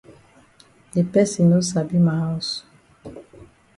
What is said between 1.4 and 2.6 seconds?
no sabi ma haus.